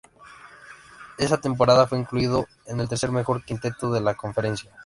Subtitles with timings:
[1.19, 4.71] Esa temporada fue incluido en el tercer mejor quinteto de la conferencia.